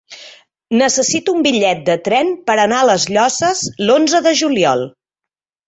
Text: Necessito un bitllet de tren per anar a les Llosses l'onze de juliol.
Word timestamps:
Necessito 0.79 1.35
un 1.39 1.43
bitllet 1.47 1.83
de 1.91 1.97
tren 2.09 2.33
per 2.49 2.57
anar 2.65 2.81
a 2.81 2.89
les 2.93 3.07
Llosses 3.13 3.63
l'onze 3.87 4.25
de 4.31 4.35
juliol. 4.43 4.85